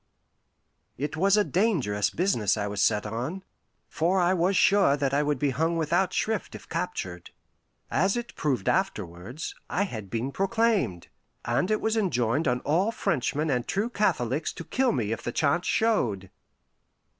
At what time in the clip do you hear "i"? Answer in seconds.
2.57-2.65, 4.19-4.33, 5.13-5.21, 9.69-9.83